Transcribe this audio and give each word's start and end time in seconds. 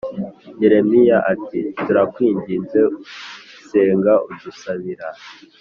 Yeremiya 0.61 1.17
ati 1.33 1.59
turakwinginze 1.83 2.81
senga 3.67 4.13
udusabira 4.29 5.07